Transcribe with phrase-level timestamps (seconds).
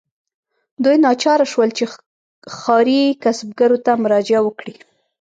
[0.83, 1.83] دوی ناچاره شول چې
[2.57, 4.73] ښاري کسبګرو ته مراجعه وکړي.